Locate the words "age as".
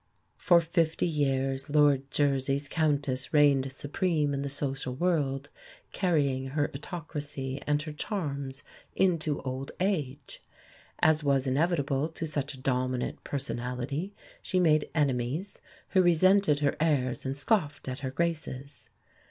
9.79-11.23